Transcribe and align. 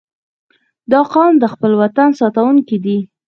•دا 0.91 1.01
قوم 1.13 1.33
د 1.39 1.45
خپل 1.53 1.71
وطن 1.81 2.09
ساتونکي 2.19 2.77
دي. 2.85 2.97